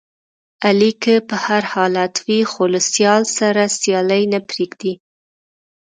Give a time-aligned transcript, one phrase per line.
[0.67, 4.93] علي که په هر حالت وي، خو له سیال سره سیالي نه پرېږدي.